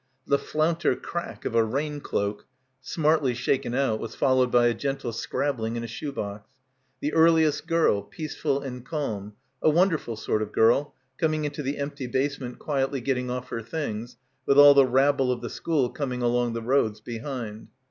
The 0.25 0.39
flounter 0.39 0.95
crack 0.95 1.45
of 1.45 1.53
a 1.53 1.63
raincloak 1.63 2.47
smartly 2.81 3.35
shaken 3.35 3.75
out 3.75 3.99
was 3.99 4.15
fol 4.15 4.37
lowed 4.37 4.51
by 4.51 4.65
a 4.65 4.73
gentle 4.73 5.13
scrabbling 5.13 5.75
in 5.75 5.83
a 5.83 5.87
shoe 5.87 6.11
box,— 6.11 6.49
the 7.01 7.13
earliest 7.13 7.67
girl, 7.67 8.01
peaceful 8.01 8.61
and 8.61 8.83
calm, 8.83 9.33
a 9.61 9.69
wonderful 9.69 10.15
sort 10.15 10.41
of 10.41 10.51
girl, 10.53 10.95
coming 11.19 11.45
into 11.45 11.61
the 11.61 11.77
empty 11.77 12.07
basement 12.07 12.57
quietly 12.57 12.99
getting 12.99 13.29
off 13.29 13.49
her 13.49 13.61
things, 13.61 14.17
with 14.47 14.57
all 14.57 14.73
the 14.73 14.87
rabble 14.87 15.31
of 15.31 15.41
the 15.41 15.51
school 15.51 15.91
coming 15.91 16.23
along 16.23 16.53
the 16.53 16.63
roads, 16.63 16.99
behind. 16.99 17.67